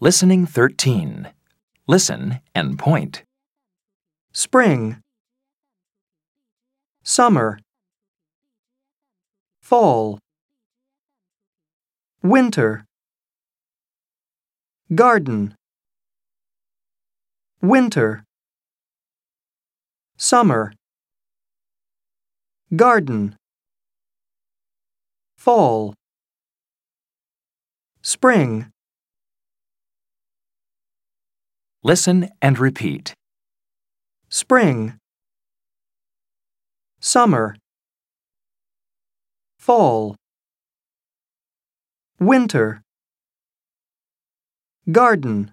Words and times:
Listening 0.00 0.46
13. 0.46 1.28
Listen 1.88 2.38
and 2.54 2.78
point. 2.78 3.24
spring, 4.32 5.00
summer, 7.02 7.58
fall, 9.60 10.20
winter, 12.22 12.84
garden, 14.94 15.54
winter, 17.60 18.22
summer, 20.16 20.72
garden, 22.76 23.34
fall, 25.36 25.94
spring. 28.02 28.70
Listen 31.82 32.28
and 32.42 32.58
repeat. 32.58 33.14
spring, 34.28 34.98
summer, 37.00 37.56
fall, 39.58 40.16
winter, 42.20 42.82
garden, 44.90 45.52